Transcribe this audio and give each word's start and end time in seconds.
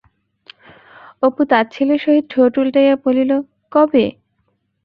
অপু 1.23 1.41
তাচ্ছিল্যের 1.51 1.99
সহিত 2.05 2.25
ঠোঁট 2.29 2.53
উলটাইয়া 2.61 2.95
বলিল, 3.05 3.31
কবে! 3.71 4.05